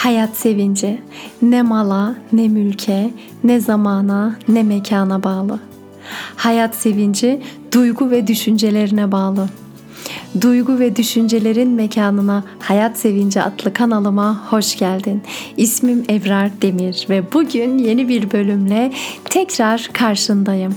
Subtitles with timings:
[0.00, 1.00] Hayat sevinci
[1.42, 3.10] ne mala, ne mülke,
[3.44, 5.58] ne zamana, ne mekana bağlı.
[6.36, 7.40] Hayat sevinci
[7.72, 9.48] duygu ve düşüncelerine bağlı.
[10.40, 15.22] Duygu ve düşüncelerin mekanına Hayat Sevinci adlı kanalıma hoş geldin.
[15.56, 18.92] İsmim Evrar Demir ve bugün yeni bir bölümle
[19.24, 20.74] tekrar karşındayım.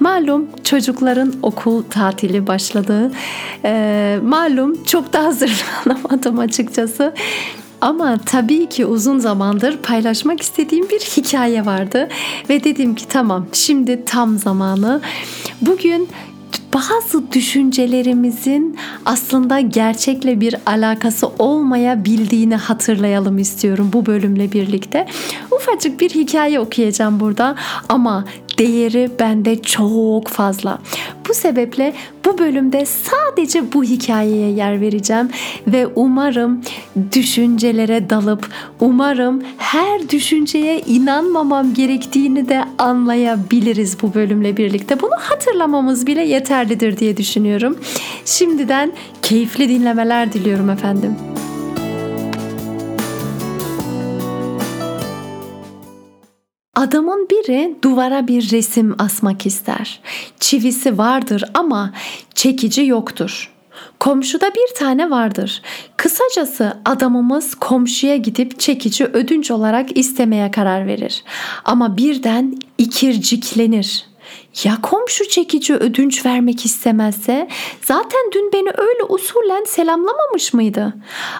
[0.00, 3.12] Malum çocukların okul tatili başladı.
[3.64, 7.14] Ee, malum çok da hazırlanamadım açıkçası.
[7.86, 12.08] Ama tabii ki uzun zamandır paylaşmak istediğim bir hikaye vardı
[12.48, 15.00] ve dedim ki tamam şimdi tam zamanı.
[15.60, 16.08] Bugün
[16.74, 25.06] bazı düşüncelerimizin aslında gerçekle bir alakası olmayabildiğini hatırlayalım istiyorum bu bölümle birlikte.
[25.50, 27.54] Ufacık bir hikaye okuyacağım burada
[27.88, 28.24] ama
[28.58, 30.78] değeri bende çok fazla.
[31.28, 31.92] Bu sebeple
[32.24, 35.28] bu bölümde sadece bu hikayeye yer vereceğim
[35.66, 36.60] ve umarım
[37.12, 38.48] düşüncelere dalıp
[38.80, 45.00] umarım her düşünceye inanmamam gerektiğini de anlayabiliriz bu bölümle birlikte.
[45.00, 47.78] Bunu hatırlamamız bile yeterlidir diye düşünüyorum.
[48.24, 51.16] Şimdiden keyifli dinlemeler diliyorum efendim.
[56.76, 60.00] Adamın biri duvara bir resim asmak ister.
[60.40, 61.92] Çivisi vardır ama
[62.34, 63.52] çekici yoktur.
[64.00, 65.62] Komşuda bir tane vardır.
[65.96, 71.24] Kısacası adamımız komşuya gidip çekici ödünç olarak istemeye karar verir.
[71.64, 74.06] Ama birden ikirciklenir.
[74.64, 77.48] Ya komşu çekici ödünç vermek istemezse
[77.82, 80.94] zaten dün beni öyle usulen selamlamamış mıydı?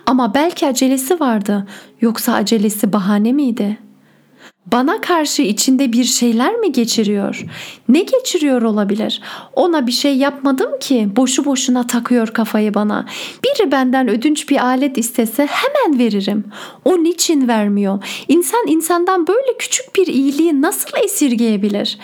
[0.06, 1.66] Ama belki acelesi vardı.
[2.00, 3.85] Yoksa acelesi bahane miydi?''
[4.72, 7.44] Bana karşı içinde bir şeyler mi geçiriyor?
[7.88, 9.22] Ne geçiriyor olabilir?
[9.52, 13.06] Ona bir şey yapmadım ki boşu boşuna takıyor kafayı bana.
[13.44, 16.44] Biri benden ödünç bir alet istese hemen veririm.
[16.84, 18.04] O niçin vermiyor?
[18.28, 21.98] İnsan insandan böyle küçük bir iyiliği nasıl esirgeyebilir?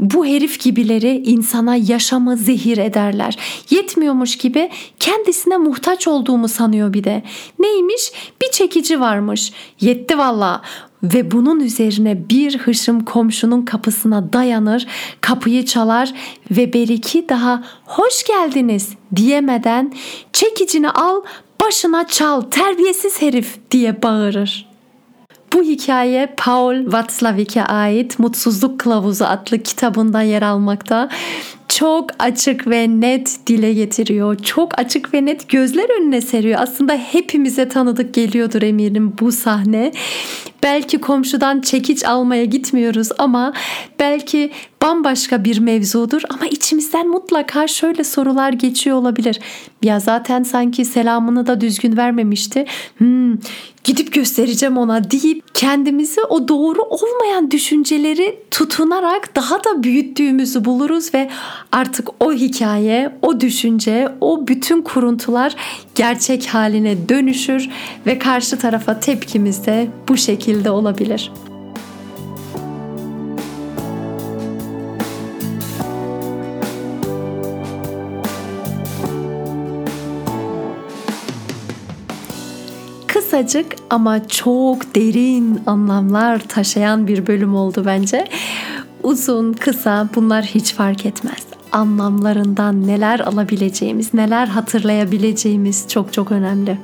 [0.00, 3.38] Bu herif gibileri insana yaşamı zehir ederler.
[3.70, 7.22] Yetmiyormuş gibi kendisine muhtaç olduğumu sanıyor bir de.
[7.58, 8.12] Neymiş?
[8.42, 9.52] Bir çekici varmış.
[9.80, 10.62] Yetti valla
[11.02, 14.86] ve bunun üzerine bir hışım komşunun kapısına dayanır,
[15.20, 16.14] kapıyı çalar
[16.50, 19.92] ve beriki daha hoş geldiniz diyemeden
[20.32, 21.22] çekicini al
[21.60, 24.67] başına çal terbiyesiz herif diye bağırır.
[25.52, 31.08] Bu hikaye Paul Watzlawick'e ait Mutsuzluk Kılavuzu adlı kitabında yer almakta
[31.68, 34.36] çok açık ve net dile getiriyor.
[34.36, 36.60] Çok açık ve net gözler önüne seriyor.
[36.62, 39.92] Aslında hepimize tanıdık geliyordur eminim bu sahne.
[40.62, 43.52] Belki komşudan çekiç almaya gitmiyoruz ama
[43.98, 44.50] belki
[44.82, 49.40] bambaşka bir mevzudur ama içimizden mutlaka şöyle sorular geçiyor olabilir.
[49.82, 52.64] Ya zaten sanki selamını da düzgün vermemişti.
[52.98, 53.36] Hmm,
[54.18, 61.30] göstereceğim ona deyip kendimizi o doğru olmayan düşünceleri tutunarak daha da büyüttüğümüzü buluruz ve
[61.72, 65.56] artık o hikaye, o düşünce, o bütün kuruntular
[65.94, 67.68] gerçek haline dönüşür
[68.06, 71.30] ve karşı tarafa tepkimiz de bu şekilde olabilir.
[83.18, 88.28] Kısacık ama çok derin anlamlar taşıyan bir bölüm oldu bence.
[89.02, 91.46] Uzun, kısa bunlar hiç fark etmez.
[91.72, 96.78] Anlamlarından neler alabileceğimiz, neler hatırlayabileceğimiz çok çok önemli.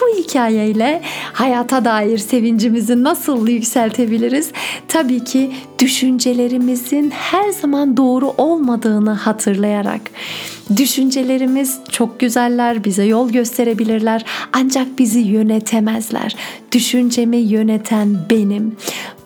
[0.00, 4.52] Bu hikayeyle hayata dair sevincimizi nasıl yükseltebiliriz?
[4.88, 10.00] Tabii ki düşüncelerimizin her zaman doğru olmadığını hatırlayarak.
[10.76, 16.36] Düşüncelerimiz çok güzeller, bize yol gösterebilirler ancak bizi yönetemezler.
[16.72, 18.76] Düşüncemi yöneten benim.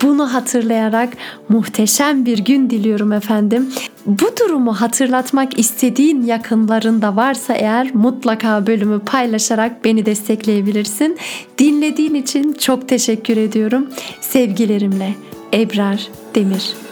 [0.03, 1.13] Bunu hatırlayarak
[1.49, 3.73] muhteşem bir gün diliyorum efendim.
[4.07, 11.19] Bu durumu hatırlatmak istediğin yakınlarında varsa eğer mutlaka bölümü paylaşarak beni destekleyebilirsin.
[11.59, 13.89] Dinlediğin için çok teşekkür ediyorum.
[14.21, 15.15] Sevgilerimle
[15.53, 16.84] Ebrar Demir